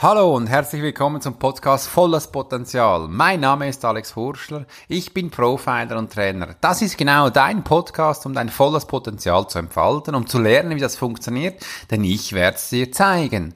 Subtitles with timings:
[0.00, 3.08] Hallo und herzlich willkommen zum Podcast Volles Potenzial.
[3.08, 6.54] Mein Name ist Alex Hurschler, ich bin Profiler und Trainer.
[6.60, 10.80] Das ist genau dein Podcast, um dein volles Potenzial zu entfalten, um zu lernen, wie
[10.80, 13.54] das funktioniert, denn ich werde es dir zeigen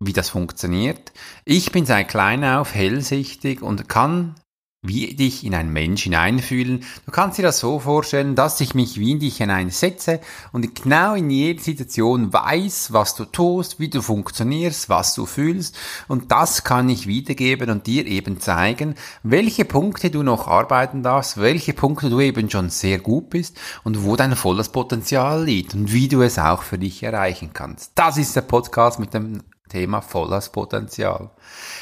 [0.00, 1.12] wie das funktioniert.
[1.44, 4.34] Ich bin seit klein auf hellsichtig und kann
[4.82, 6.84] wie dich in einen Mensch hineinfühlen.
[7.04, 10.20] Du kannst dir das so vorstellen, dass ich mich wie in dich hineinsetze
[10.52, 15.76] und genau in jeder Situation weiß, was du tust, wie du funktionierst, was du fühlst
[16.06, 18.94] und das kann ich wiedergeben und dir eben zeigen,
[19.24, 24.04] welche Punkte du noch arbeiten darfst, welche Punkte du eben schon sehr gut bist und
[24.04, 27.92] wo dein volles Potenzial liegt und wie du es auch für dich erreichen kannst.
[27.96, 31.32] Das ist der Podcast mit dem Thema volles Potenzial.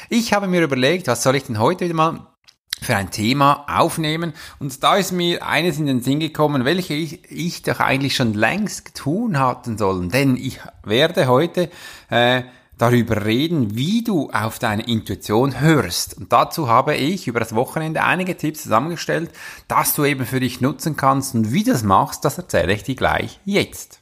[0.09, 2.36] Ich habe mir überlegt, was soll ich denn heute wieder mal
[2.81, 4.33] für ein Thema aufnehmen.
[4.59, 8.33] Und da ist mir eines in den Sinn gekommen, welche ich, ich doch eigentlich schon
[8.33, 10.09] längst tun hatten sollen.
[10.09, 11.69] Denn ich werde heute
[12.09, 12.43] äh,
[12.77, 16.17] darüber reden, wie du auf deine Intuition hörst.
[16.17, 19.31] Und dazu habe ich über das Wochenende einige Tipps zusammengestellt,
[19.67, 21.33] dass du eben für dich nutzen kannst.
[21.35, 23.99] Und wie das machst, das erzähle ich dir gleich jetzt.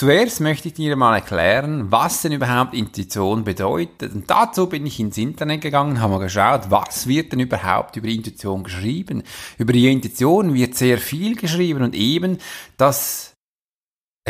[0.00, 4.14] Zuerst möchte ich dir mal erklären, was denn überhaupt Intuition bedeutet.
[4.14, 8.08] Und dazu bin ich ins Internet gegangen, habe mal geschaut, was wird denn überhaupt über
[8.08, 9.22] Intuition geschrieben.
[9.58, 12.38] Über die Intuition wird sehr viel geschrieben und eben,
[12.78, 13.29] dass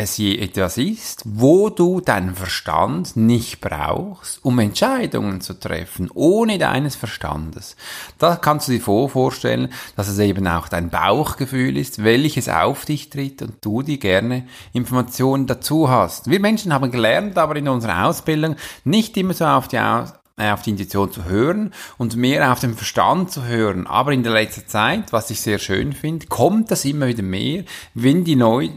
[0.01, 6.57] es je etwas ist, wo du deinen Verstand nicht brauchst, um Entscheidungen zu treffen, ohne
[6.57, 7.75] deines Verstandes.
[8.17, 13.09] Da kannst du dir vorstellen, dass es eben auch dein Bauchgefühl ist, welches auf dich
[13.09, 16.29] tritt und du dir gerne Informationen dazu hast.
[16.29, 20.49] Wir Menschen haben gelernt, aber in unserer Ausbildung nicht immer so auf die Aus äh,
[20.51, 23.85] auf die Intuition zu hören und mehr auf den Verstand zu hören.
[23.85, 27.65] Aber in der letzten Zeit, was ich sehr schön finde, kommt das immer wieder mehr,
[27.93, 28.69] wenn die neu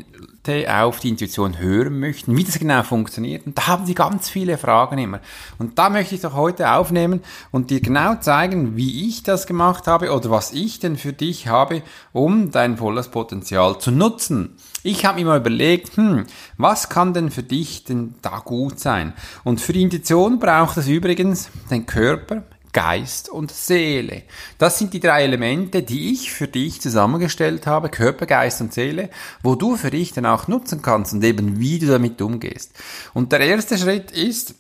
[0.68, 3.46] auf die Intuition hören möchten, wie das genau funktioniert.
[3.46, 5.20] Und da haben sie ganz viele Fragen immer.
[5.58, 9.86] Und da möchte ich doch heute aufnehmen und dir genau zeigen, wie ich das gemacht
[9.86, 14.56] habe oder was ich denn für dich habe, um dein volles Potenzial zu nutzen.
[14.82, 16.26] Ich habe mir mal überlegt, hm,
[16.58, 19.14] was kann denn für dich denn da gut sein?
[19.42, 22.42] Und für die Intuition braucht es übrigens den Körper,
[22.74, 24.24] Geist und Seele.
[24.58, 29.08] Das sind die drei Elemente, die ich für dich zusammengestellt habe, Körper, Geist und Seele,
[29.42, 32.72] wo du für dich dann auch nutzen kannst und eben wie du damit umgehst.
[33.14, 34.56] Und der erste Schritt ist,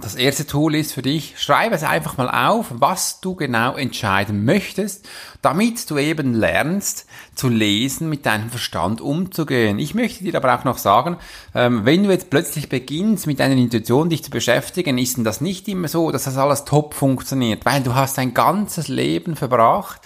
[0.00, 4.44] das erste Tool ist für dich, schreibe es einfach mal auf, was du genau entscheiden
[4.44, 5.08] möchtest,
[5.42, 9.80] damit du eben lernst zu lesen, mit deinem Verstand umzugehen.
[9.80, 11.16] Ich möchte dir aber auch noch sagen,
[11.52, 15.40] ähm, wenn du jetzt plötzlich beginnst, mit deiner Intuition dich zu beschäftigen, ist denn das
[15.40, 20.00] nicht immer so, dass das alles top funktioniert, weil du hast dein ganzes Leben verbracht,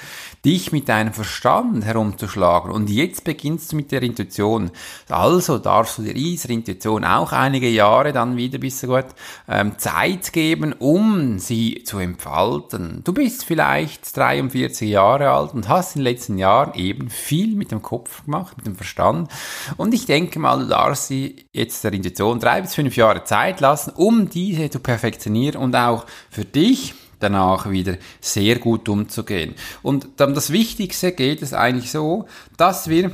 [0.44, 2.72] dich mit deinem Verstand herumzuschlagen.
[2.72, 4.70] Und jetzt beginnst du mit der Intuition.
[5.08, 9.06] Also darfst du dir dieser Intuition auch einige Jahre dann wieder bis so gut
[9.48, 13.02] ähm, Zeit geben, um sie zu entfalten.
[13.04, 17.70] Du bist vielleicht 43 Jahre alt und hast in den letzten Jahren eben viel mit
[17.70, 19.30] dem Kopf gemacht, mit dem Verstand.
[19.76, 23.60] Und ich denke mal, du darfst sie jetzt der Intuition drei bis fünf Jahre Zeit
[23.60, 29.54] lassen, um diese zu perfektionieren und auch für dich danach wieder sehr gut umzugehen.
[29.82, 33.12] Und dann das Wichtigste geht es eigentlich so, dass wir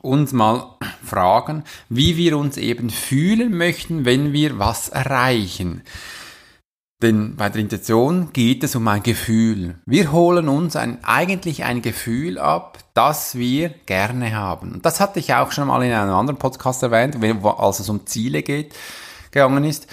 [0.00, 5.82] uns mal fragen, wie wir uns eben fühlen möchten, wenn wir was erreichen.
[7.02, 9.74] Denn bei der Intention geht es um ein Gefühl.
[9.86, 14.72] Wir holen uns ein, eigentlich ein Gefühl ab, das wir gerne haben.
[14.74, 18.06] Und das hatte ich auch schon mal in einem anderen Podcast erwähnt, als es um
[18.06, 18.72] Ziele geht,
[19.32, 19.88] gegangen ist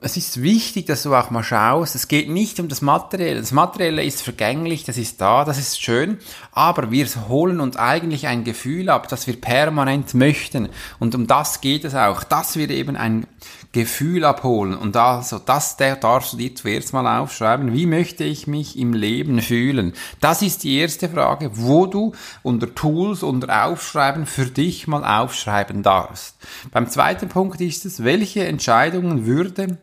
[0.00, 3.40] es ist wichtig, dass du auch mal schaust, es geht nicht um das Materielle.
[3.40, 6.18] Das Materielle ist vergänglich, das ist da, das ist schön,
[6.52, 10.68] aber wir holen uns eigentlich ein Gefühl ab, das wir permanent möchten.
[11.00, 13.26] Und um das geht es auch, dass wir eben ein
[13.72, 14.76] Gefühl abholen.
[14.76, 17.72] Und also das der darfst du dir zuerst mal aufschreiben.
[17.72, 19.94] Wie möchte ich mich im Leben fühlen?
[20.20, 22.12] Das ist die erste Frage, wo du
[22.44, 26.36] unter Tools, unter Aufschreiben für dich mal aufschreiben darfst.
[26.70, 29.78] Beim zweiten Punkt ist es, welche Entscheidungen würde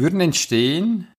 [0.00, 1.12] würden entstehen.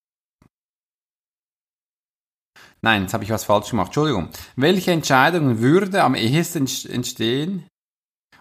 [2.81, 3.87] Nein, jetzt habe ich was falsch gemacht.
[3.87, 4.29] Entschuldigung.
[4.55, 7.67] Welche Entscheidungen würde am ehesten entstehen,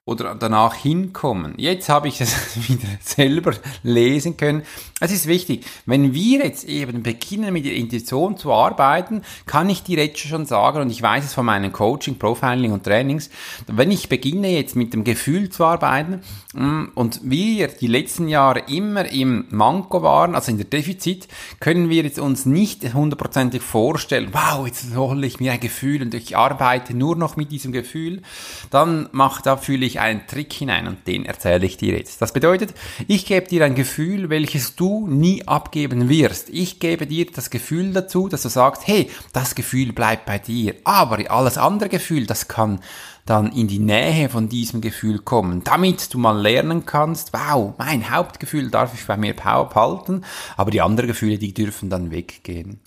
[0.06, 1.54] oder danach hinkommen.
[1.56, 2.34] Jetzt habe ich es
[2.68, 3.52] wieder selber
[3.82, 4.62] lesen können.
[4.98, 9.82] Es ist wichtig, wenn wir jetzt eben beginnen mit der Intuition zu arbeiten, kann ich
[9.82, 13.30] dir jetzt schon sagen, und ich weiß es von meinen Coaching, Profiling und Trainings,
[13.66, 16.22] wenn ich beginne jetzt mit dem Gefühl zu arbeiten
[16.54, 21.28] mm, und wir die letzten Jahre immer im Manko waren, also in der Defizit,
[21.60, 26.14] können wir jetzt uns nicht hundertprozentig vorstellen, wow, jetzt hole ich mir ein Gefühl und
[26.14, 28.22] ich arbeite nur noch mit diesem Gefühl,
[28.70, 32.22] dann macht da fühle ich ich einen Trick hinein und den erzähle ich dir jetzt.
[32.22, 32.74] Das bedeutet,
[33.06, 36.48] ich gebe dir ein Gefühl, welches du nie abgeben wirst.
[36.50, 40.74] Ich gebe dir das Gefühl dazu, dass du sagst, hey, das Gefühl bleibt bei dir.
[40.84, 42.80] Aber alles andere Gefühl, das kann
[43.26, 48.10] dann in die Nähe von diesem Gefühl kommen, damit du mal lernen kannst, wow, mein
[48.10, 50.24] Hauptgefühl darf ich bei mir behalten,
[50.56, 52.80] aber die anderen Gefühle, die dürfen dann weggehen.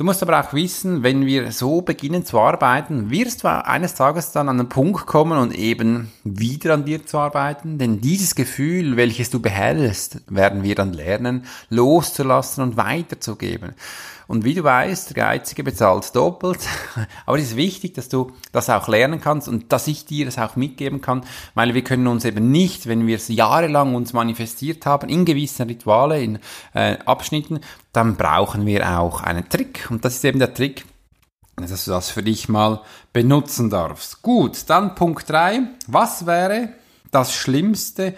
[0.00, 4.32] Du musst aber auch wissen, wenn wir so beginnen zu arbeiten, wirst du eines Tages
[4.32, 8.96] dann an den Punkt kommen und eben wieder an dir zu arbeiten, denn dieses Gefühl,
[8.96, 13.74] welches du behältst, werden wir dann lernen, loszulassen und weiterzugeben.
[14.26, 16.60] Und wie du weißt, der Geizige bezahlt doppelt.
[17.26, 20.38] Aber es ist wichtig, dass du das auch lernen kannst und dass ich dir das
[20.38, 21.24] auch mitgeben kann,
[21.54, 25.66] weil wir können uns eben nicht, wenn wir es jahrelang uns manifestiert haben, in gewissen
[25.66, 26.38] Rituale, in
[26.74, 27.58] äh, Abschnitten,
[27.92, 29.88] dann brauchen wir auch einen Trick.
[29.90, 30.84] Und das ist eben der Trick,
[31.56, 32.82] dass du das für dich mal
[33.12, 34.22] benutzen darfst.
[34.22, 35.60] Gut, dann Punkt drei.
[35.86, 36.74] Was wäre
[37.10, 38.14] das Schlimmste,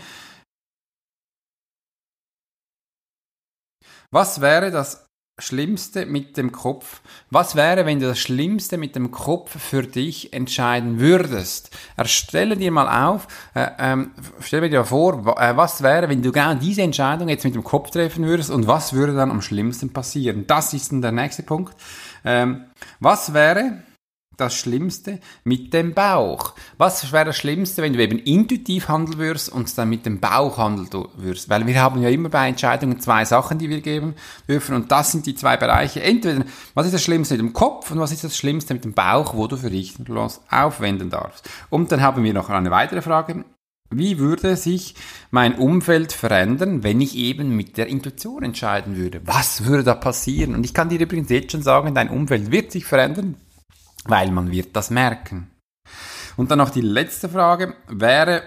[4.13, 5.07] Was wäre das
[5.39, 7.01] Schlimmste mit dem Kopf.
[7.31, 11.71] Was wäre, wenn du das Schlimmste mit dem Kopf für dich entscheiden würdest?
[11.97, 16.55] Erstelle dir mal auf, äh, ähm, stell dir vor, äh, was wäre, wenn du genau
[16.55, 20.47] diese Entscheidung jetzt mit dem Kopf treffen würdest und was würde dann am schlimmsten passieren?
[20.47, 21.75] Das ist dann der nächste Punkt.
[22.25, 22.67] Ähm,
[23.01, 23.83] was wäre,
[24.37, 26.55] das Schlimmste mit dem Bauch.
[26.79, 30.59] Was wäre das Schlimmste, wenn du eben intuitiv handeln würdest und dann mit dem Bauch
[30.59, 31.49] handeln würdest?
[31.49, 34.15] Weil wir haben ja immer bei Entscheidungen zwei Sachen, die wir geben
[34.49, 36.03] dürfen und das sind die zwei Bereiche.
[36.03, 36.45] Entweder,
[36.75, 39.35] was ist das Schlimmste mit dem Kopf und was ist das Schlimmste mit dem Bauch,
[39.35, 39.95] wo du für dich
[40.51, 41.49] aufwenden darfst.
[41.71, 43.45] Und dann haben wir noch eine weitere Frage.
[43.95, 44.95] Wie würde sich
[45.31, 49.21] mein Umfeld verändern, wenn ich eben mit der Intuition entscheiden würde?
[49.27, 50.55] Was würde da passieren?
[50.55, 53.37] Und ich kann dir übrigens jetzt schon sagen, dein Umfeld wird sich verändern,
[54.05, 55.51] weil man wird das merken.
[56.37, 58.43] Und dann noch die letzte Frage wäre,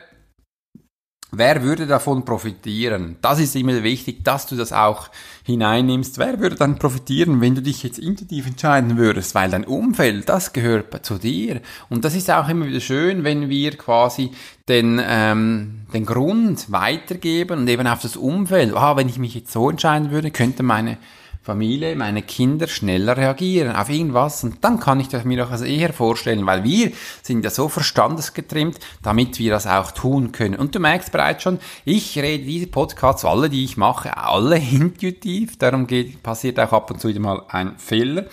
[1.32, 3.18] wer würde davon profitieren?
[3.22, 5.10] Das ist immer wichtig, dass du das auch
[5.44, 6.18] hineinnimmst.
[6.18, 9.36] Wer würde dann profitieren, wenn du dich jetzt intuitiv entscheiden würdest?
[9.36, 11.62] Weil dein Umfeld, das gehört zu dir.
[11.90, 14.32] Und das ist auch immer wieder schön, wenn wir quasi
[14.68, 18.74] den, ähm, den Grund weitergeben und eben auf das Umfeld.
[18.74, 20.98] Ah, wenn ich mich jetzt so entscheiden würde, könnte meine
[21.46, 25.94] Familie, meine Kinder schneller reagieren auf irgendwas und dann kann ich das mir auch eher
[25.94, 30.56] vorstellen, weil wir sind ja so verstandesgetrimmt, damit wir das auch tun können.
[30.56, 35.60] Und du merkst bereits schon, ich rede diese Podcasts, alle, die ich mache, alle intuitiv,
[35.60, 38.26] darum geht, passiert auch ab und zu mal ein Fehler.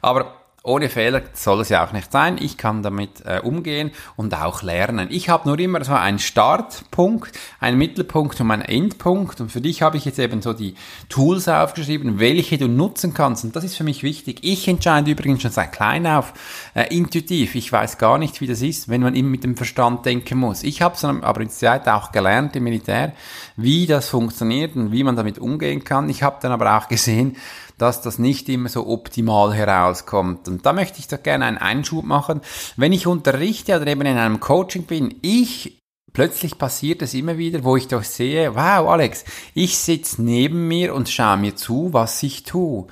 [0.00, 2.38] Aber ohne Fehler soll es ja auch nicht sein.
[2.40, 5.08] Ich kann damit äh, umgehen und auch lernen.
[5.10, 9.42] Ich habe nur immer so einen Startpunkt, einen Mittelpunkt und einen Endpunkt.
[9.42, 10.74] Und für dich habe ich jetzt eben so die
[11.10, 13.44] Tools aufgeschrieben, welche du nutzen kannst.
[13.44, 14.38] Und das ist für mich wichtig.
[14.40, 16.32] Ich entscheide übrigens schon seit klein auf
[16.74, 17.56] äh, intuitiv.
[17.56, 20.62] Ich weiß gar nicht, wie das ist, wenn man immer mit dem Verstand denken muss.
[20.62, 23.12] Ich habe es aber in der Zeit auch gelernt im Militär,
[23.56, 26.08] wie das funktioniert und wie man damit umgehen kann.
[26.08, 27.36] Ich habe dann aber auch gesehen,
[27.78, 30.48] dass das nicht immer so optimal herauskommt.
[30.48, 32.40] Und da möchte ich doch gerne einen Einschub machen.
[32.76, 35.80] Wenn ich unterrichte oder eben in einem Coaching bin, ich
[36.12, 40.94] plötzlich passiert es immer wieder, wo ich doch sehe, wow, Alex, ich sitze neben mir
[40.94, 42.86] und schaue mir zu, was ich tue.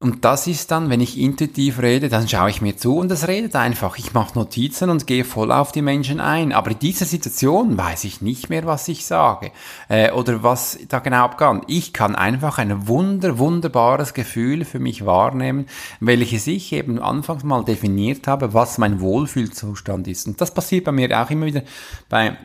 [0.00, 3.26] Und das ist dann, wenn ich intuitiv rede, dann schaue ich mir zu und es
[3.26, 3.98] redet einfach.
[3.98, 6.52] Ich mache Notizen und gehe voll auf die Menschen ein.
[6.52, 9.50] Aber in dieser Situation weiß ich nicht mehr, was ich sage
[9.88, 11.64] äh, oder was da genau abgeht.
[11.66, 15.66] Ich kann einfach ein wunder, wunderbares Gefühl für mich wahrnehmen,
[15.98, 20.28] welches ich eben anfangs mal definiert habe, was mein Wohlfühlzustand ist.
[20.28, 21.62] Und das passiert bei mir auch immer wieder
[22.08, 22.36] bei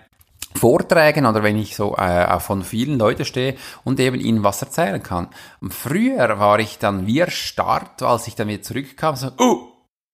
[0.56, 5.02] Vorträgen oder wenn ich so äh, von vielen Leuten stehe und eben ihnen was erzählen
[5.02, 5.30] kann.
[5.70, 9.73] Früher war ich dann wie erstarrt, als ich dann wieder zurückkam, so, oh,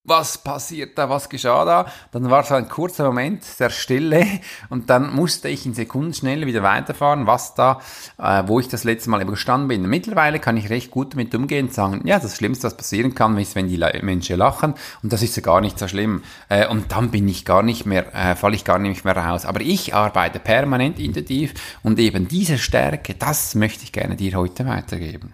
[0.09, 1.85] was passiert da, was geschah da?
[2.11, 4.25] Dann war so ein kurzer Moment der Stille
[4.69, 7.79] und dann musste ich in Sekundenschnelle wieder weiterfahren, was da,
[8.17, 9.87] äh, wo ich das letzte Mal eben gestanden bin.
[9.87, 13.37] Mittlerweile kann ich recht gut damit umgehen und sagen, ja, das Schlimmste, was passieren kann,
[13.37, 14.73] ist, wenn die Menschen lachen
[15.03, 16.23] und das ist ja gar nicht so schlimm.
[16.49, 19.45] Äh, und dann bin ich gar nicht mehr, äh, falle ich gar nicht mehr raus.
[19.45, 24.65] Aber ich arbeite permanent intensiv und eben diese Stärke, das möchte ich gerne dir heute
[24.65, 25.33] weitergeben.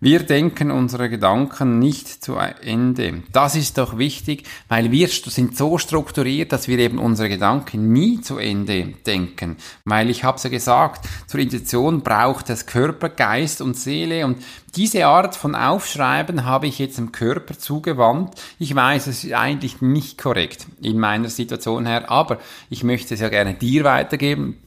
[0.00, 3.22] Wir denken unsere Gedanken nicht zu Ende.
[3.32, 8.20] Das ist doch wichtig, weil wir sind so strukturiert, dass wir eben unsere Gedanken nie
[8.20, 9.56] zu Ende denken.
[9.84, 14.38] Weil ich habe es ja gesagt, zur Intention braucht es Körper, Geist und Seele und
[14.76, 18.34] diese Art von Aufschreiben habe ich jetzt dem Körper zugewandt.
[18.58, 22.38] Ich weiß, es ist eigentlich nicht korrekt in meiner Situation her, aber
[22.70, 24.58] ich möchte es ja gerne dir weitergeben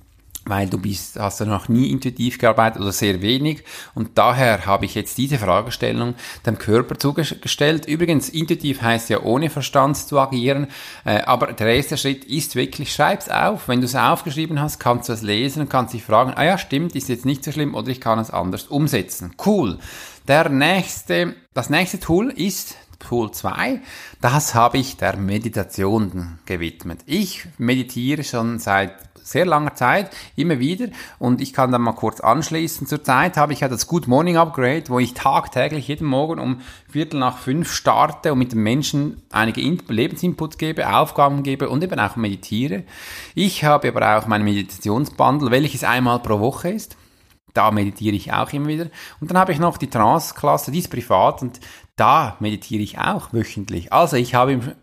[0.47, 3.63] weil du bist, hast ja noch nie intuitiv gearbeitet oder sehr wenig
[3.95, 7.85] und daher habe ich jetzt diese Fragestellung dem Körper zugestellt.
[7.85, 10.67] Übrigens, intuitiv heißt ja ohne Verstand zu agieren,
[11.05, 13.67] äh, aber der erste Schritt ist wirklich, schreib's auf.
[13.67, 16.57] Wenn du es aufgeschrieben hast, kannst du es lesen und kannst dich fragen, ah ja,
[16.57, 19.33] stimmt, ist jetzt nicht so schlimm oder ich kann es anders umsetzen.
[19.43, 19.77] Cool.
[20.27, 23.81] Der nächste, das nächste Tool ist Tool 2,
[24.21, 26.99] das habe ich der Meditation gewidmet.
[27.05, 28.93] Ich meditiere schon seit
[29.27, 30.87] sehr langer Zeit, immer wieder.
[31.19, 32.87] Und ich kann dann mal kurz anschließen.
[32.87, 37.19] Zurzeit habe ich ja das Good Morning Upgrade, wo ich tagtäglich jeden Morgen um Viertel
[37.19, 42.15] nach fünf starte und mit den Menschen einige Lebensinputs gebe, Aufgaben gebe und eben auch
[42.15, 42.83] meditiere.
[43.35, 46.95] Ich habe aber auch mein Meditationsbundle, welches einmal pro Woche ist.
[47.57, 48.87] Da meditiere ich auch immer wieder.
[49.19, 51.59] Und dann habe ich noch die Trance-Klasse, die ist privat und
[51.95, 53.91] da meditiere ich auch wöchentlich.
[53.91, 54.75] Also ich habe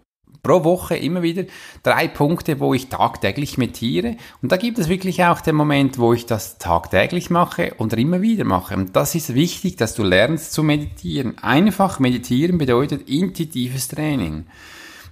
[0.43, 1.45] pro Woche immer wieder
[1.85, 4.17] drei Punkte, wo ich tagtäglich meditiere.
[4.43, 8.23] Und da gibt es wirklich auch den Moment, wo ich das tagtäglich mache und immer
[8.23, 8.77] wieder mache.
[8.77, 11.39] Und das ist wichtig, dass du lernst zu meditieren.
[11.39, 14.47] Einfach meditieren bedeutet intuitives Training.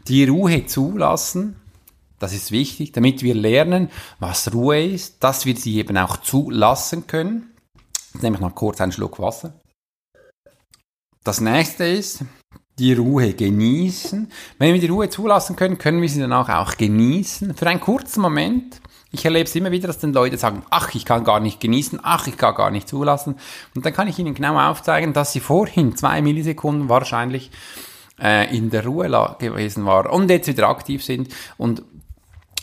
[0.09, 1.55] Die Ruhe zulassen,
[2.19, 3.89] das ist wichtig, damit wir lernen,
[4.19, 7.52] was Ruhe ist, dass wir sie eben auch zulassen können.
[8.13, 9.55] Jetzt nehme ich noch kurz einen Schluck Wasser.
[11.25, 12.25] Das nächste ist,
[12.79, 14.31] die Ruhe genießen.
[14.59, 17.55] Wenn wir die Ruhe zulassen können, können wir sie danach auch genießen.
[17.55, 18.81] Für einen kurzen Moment.
[19.13, 22.01] Ich erlebe es immer wieder, dass dann Leute sagen, ach, ich kann gar nicht genießen,
[22.03, 23.37] ach, ich kann gar nicht zulassen.
[23.75, 27.51] Und dann kann ich ihnen genau aufzeigen, dass sie vorhin zwei Millisekunden wahrscheinlich
[28.21, 31.29] äh, in der Ruhe gewesen waren und jetzt wieder aktiv sind.
[31.59, 31.83] Und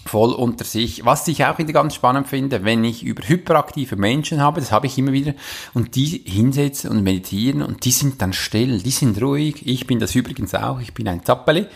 [0.09, 1.05] voll unter sich.
[1.05, 4.87] Was ich auch wieder ganz spannend finde, wenn ich über hyperaktive Menschen habe, das habe
[4.87, 5.35] ich immer wieder,
[5.75, 9.67] und die hinsetzen und meditieren und die sind dann still, die sind ruhig.
[9.67, 11.67] Ich bin das übrigens auch, ich bin ein Zappeli,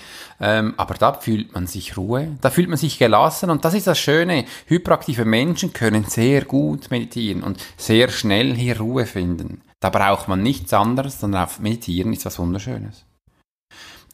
[0.41, 3.85] ähm, aber da fühlt man sich Ruhe, da fühlt man sich gelassen und das ist
[3.85, 4.45] das Schöne.
[4.65, 9.61] Hyperaktive Menschen können sehr gut meditieren und sehr schnell hier Ruhe finden.
[9.79, 13.05] Da braucht man nichts anderes, sondern auf Meditieren ist was Wunderschönes.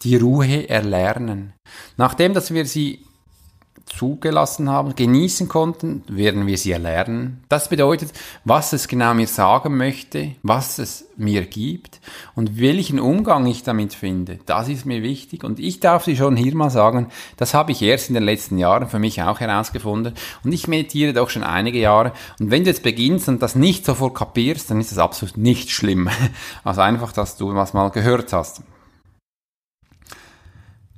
[0.02, 1.54] Die Ruhe erlernen.
[1.96, 3.06] Nachdem, dass wir sie
[3.90, 7.44] zugelassen haben, genießen konnten, werden wir sie erlernen.
[7.50, 8.14] Das bedeutet,
[8.46, 12.00] was es genau mir sagen möchte, was es mir gibt
[12.36, 14.40] und welchen Umgang ich damit finde.
[14.46, 17.82] Das ist mir wichtig und ich darf Sie schon hier mal sagen, das habe ich
[17.82, 21.80] erst in den letzten Jahren für mich auch herausgefunden und ich meditiere doch schon einige
[21.80, 25.38] Jahre und wenn du jetzt beginnst und das nicht sofort kapierst, dann ist das absolut
[25.38, 26.10] nicht schlimm.
[26.64, 28.62] Also einfach, dass du was mal gehört hast.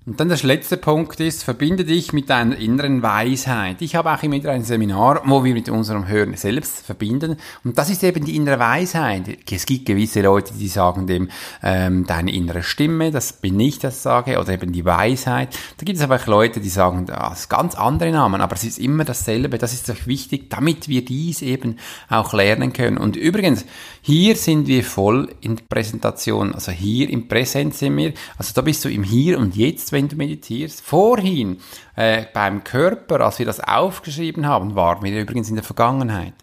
[0.03, 3.83] Und dann der letzte Punkt ist, verbinde dich mit deiner inneren Weisheit.
[3.83, 7.37] Ich habe auch immer wieder ein Seminar, wo wir mit unserem Hören selbst verbinden.
[7.63, 9.37] Und das ist eben die innere Weisheit.
[9.51, 11.29] Es gibt gewisse Leute, die sagen dem,
[11.61, 15.55] ähm, deine innere Stimme, das bin ich, das sage, oder eben die Weisheit.
[15.77, 18.79] Da gibt es aber auch Leute, die sagen, das ganz andere Namen, aber es ist
[18.79, 19.59] immer dasselbe.
[19.59, 21.77] Das ist doch wichtig, damit wir dies eben
[22.09, 22.97] auch lernen können.
[22.97, 23.65] Und übrigens,
[24.01, 28.83] hier sind wir voll in Präsentation, also hier im Präsent sind wir, also da bist
[28.83, 30.81] du im Hier und Jetzt, wenn du meditierst.
[30.81, 31.57] Vorhin
[31.95, 36.33] äh, beim Körper, als wir das aufgeschrieben haben, waren wir übrigens in der Vergangenheit.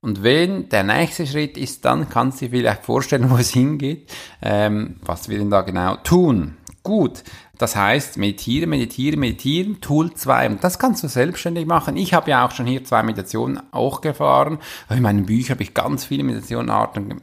[0.00, 4.10] Und wenn der nächste Schritt ist, dann kannst du dir vielleicht vorstellen, wo es hingeht,
[4.42, 6.56] ähm, was wir denn da genau tun.
[6.82, 7.22] Gut,
[7.58, 10.48] das heißt, meditieren, meditieren, meditieren, Tool 2.
[10.48, 11.98] Und das kannst du selbstständig machen.
[11.98, 14.58] Ich habe ja auch schon hier zwei Meditationen auch gefahren.
[14.88, 17.20] In meinen Büchern habe ich ganz viele Meditationarten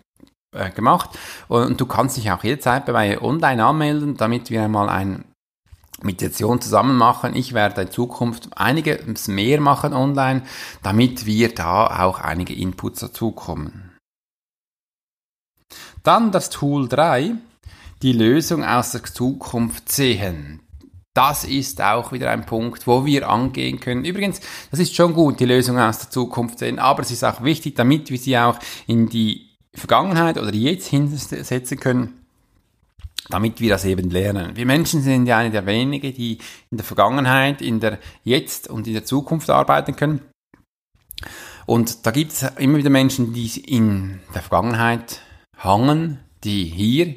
[0.51, 1.17] äh, gemacht.
[1.47, 4.89] Und du kannst dich auch jederzeit bei mir online anmelden, damit wir einmal
[5.99, 7.35] eine Meditation zusammen machen.
[7.35, 10.43] Ich werde in Zukunft einiges mehr machen online,
[10.83, 13.91] damit wir da auch einige Inputs dazukommen.
[16.03, 17.35] Dann das Tool 3
[18.01, 20.61] die Lösung aus der Zukunft sehen.
[21.13, 24.05] Das ist auch wieder ein Punkt, wo wir angehen können.
[24.05, 24.39] Übrigens,
[24.69, 27.75] das ist schon gut, die Lösung aus der Zukunft sehen, aber es ist auch wichtig,
[27.75, 32.26] damit wir sie auch in die Vergangenheit oder jetzt hinsetzen können,
[33.29, 34.55] damit wir das eben lernen.
[34.55, 36.37] Wir Menschen sind ja eine der wenigen, die
[36.71, 40.21] in der Vergangenheit, in der Jetzt und in der Zukunft arbeiten können.
[41.65, 45.21] Und da gibt es immer wieder Menschen, die in der Vergangenheit
[45.57, 47.15] hangen, die hier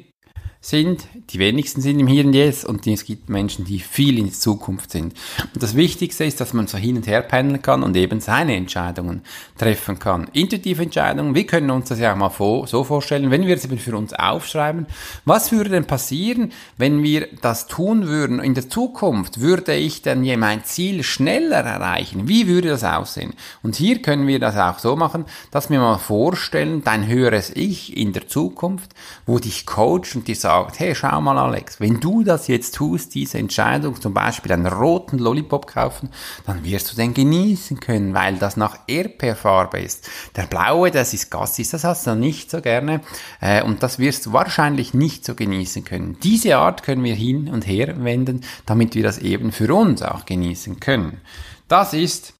[0.63, 4.25] sind, die wenigsten sind im Hier und Jetzt und es gibt Menschen, die viel in
[4.25, 5.15] die Zukunft sind.
[5.55, 8.55] Und das Wichtigste ist, dass man so hin und her pendeln kann und eben seine
[8.55, 9.23] Entscheidungen
[9.57, 10.29] treffen kann.
[10.33, 12.31] Intuitive Entscheidungen, wir können uns das ja auch mal
[12.67, 14.85] so vorstellen, wenn wir es eben für uns aufschreiben,
[15.25, 19.39] was würde denn passieren, wenn wir das tun würden in der Zukunft?
[19.39, 22.27] Würde ich dann je mein Ziel schneller erreichen?
[22.27, 23.33] Wie würde das aussehen?
[23.63, 27.97] Und hier können wir das auch so machen, dass wir mal vorstellen, dein höheres Ich
[27.97, 28.91] in der Zukunft,
[29.25, 32.75] wo dich coacht und dir sagt, sagt, hey, schau mal Alex, wenn du das jetzt
[32.75, 36.09] tust, diese Entscheidung, zum Beispiel einen roten Lollipop kaufen,
[36.45, 40.09] dann wirst du den genießen können, weil das nach Erdbeerfarbe ist.
[40.35, 42.99] Der blaue, das ist Gassis, das hast du nicht so gerne
[43.39, 46.17] äh, und das wirst du wahrscheinlich nicht so genießen können.
[46.21, 50.25] Diese Art können wir hin und her wenden, damit wir das eben für uns auch
[50.25, 51.21] genießen können.
[51.69, 52.33] Das ist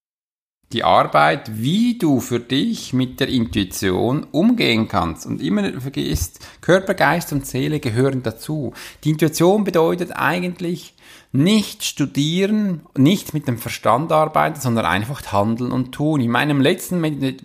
[0.74, 5.25] die Arbeit, wie du für dich mit der Intuition umgehen kannst.
[5.25, 8.74] Und immer vergisst, Körper, Geist und Seele gehören dazu.
[9.04, 10.94] Die Intuition bedeutet eigentlich,
[11.34, 16.20] nicht studieren, nicht mit dem Verstand arbeiten, sondern einfach handeln und tun.
[16.20, 17.00] In meinem letzten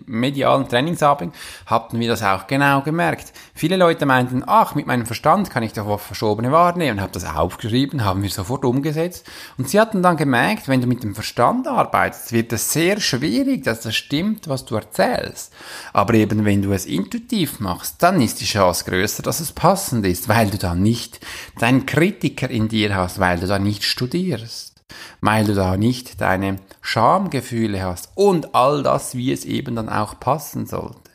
[0.05, 1.33] medialen Trainingsabend
[1.65, 3.31] hatten wir das auch genau gemerkt.
[3.53, 8.03] Viele Leute meinten, ach, mit meinem Verstand kann ich doch Verschobene wahrnehmen, habe das aufgeschrieben,
[8.03, 9.25] haben wir sofort umgesetzt.
[9.57, 13.63] Und sie hatten dann gemerkt, wenn du mit dem Verstand arbeitest, wird es sehr schwierig,
[13.63, 15.53] dass das stimmt, was du erzählst.
[15.93, 20.05] Aber eben, wenn du es intuitiv machst, dann ist die Chance größer, dass es passend
[20.05, 21.21] ist, weil du da nicht
[21.57, 24.83] deinen Kritiker in dir hast, weil du da nicht studierst,
[25.21, 30.19] weil du da nicht deine Schamgefühle hast und all das, wie es eben dann auch
[30.19, 31.07] passen sollte.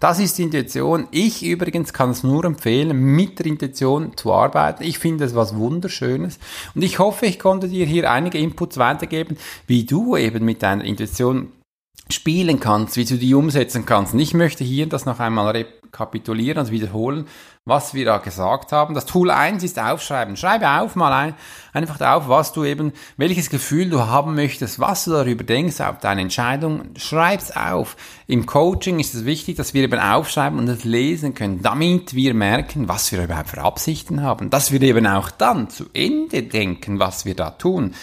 [0.00, 1.08] Das ist die Intuition.
[1.10, 4.82] Ich übrigens kann es nur empfehlen, mit der Intuition zu arbeiten.
[4.82, 6.38] Ich finde es was Wunderschönes.
[6.74, 9.36] Und ich hoffe, ich konnte dir hier einige Inputs weitergeben,
[9.66, 11.52] wie du eben mit deiner Intuition
[12.10, 14.12] spielen kannst, wie du die umsetzen kannst.
[14.12, 17.26] Und ich möchte hier das noch einmal rekapitulieren, also wiederholen,
[17.66, 18.94] was wir da gesagt haben.
[18.94, 20.36] Das Tool 1 ist aufschreiben.
[20.36, 21.34] Schreibe auf mal ein,
[21.72, 25.98] einfach auf, was du eben, welches Gefühl du haben möchtest, was du darüber denkst, auf
[25.98, 26.90] deine Entscheidung.
[26.98, 27.96] Schreib's auf.
[28.26, 32.32] Im Coaching ist es wichtig, dass wir eben aufschreiben und es lesen können, damit wir
[32.32, 34.48] merken, was wir überhaupt für Absichten haben.
[34.48, 37.94] Dass wir eben auch dann zu Ende denken, was wir da tun.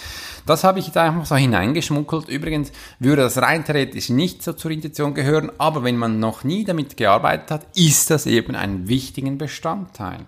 [0.45, 2.29] Das habe ich jetzt einfach so hineingeschmuggelt.
[2.29, 6.65] Übrigens würde das rein theoretisch nicht so zur Intention gehören, aber wenn man noch nie
[6.65, 10.27] damit gearbeitet hat, ist das eben ein wichtiger Bestandteil.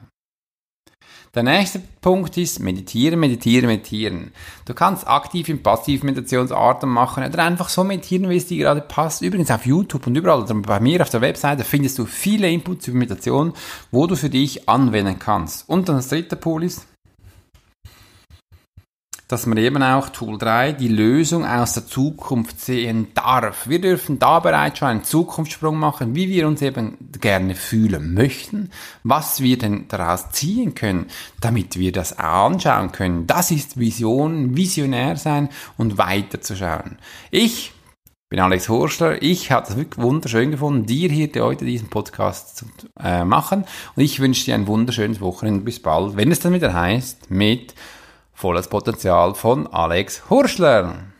[1.36, 4.32] Der nächste Punkt ist meditieren, meditieren, meditieren.
[4.66, 8.82] Du kannst aktiv in passiv Meditationsarten machen oder einfach so meditieren, wie es dir gerade
[8.82, 9.24] passt.
[9.24, 12.88] Übrigens auf YouTube und überall, also bei mir auf der Webseite findest du viele Inputs
[12.88, 13.54] über Meditation,
[13.90, 15.68] wo du für dich anwenden kannst.
[15.68, 16.86] Und dann das dritte Pool ist,
[19.34, 23.67] dass man eben auch Tool 3 die Lösung aus der Zukunft sehen darf.
[23.67, 28.69] Wir dürfen da bereits schon einen Zukunftssprung machen, wie wir uns eben gerne fühlen möchten,
[29.02, 31.08] was wir denn daraus ziehen können,
[31.41, 33.26] damit wir das anschauen können.
[33.26, 37.00] Das ist Vision, visionär sein und weiterzuschauen.
[37.32, 37.72] Ich
[38.30, 39.19] bin Alex Horster.
[39.24, 42.65] Ich habe es wirklich wunderschön gefunden, dir hier heute diesen Podcast zu
[43.04, 43.65] äh, machen.
[43.96, 45.62] Und ich wünsche dir ein wunderschönes Wochenende.
[45.62, 47.74] Bis bald, wenn es dann wieder heißt, mit
[48.34, 51.12] Volles Potenzial von Alex Hurschler.